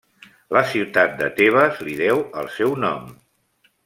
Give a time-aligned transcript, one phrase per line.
[0.55, 3.05] La ciutat de Tebes li deu el seu nom.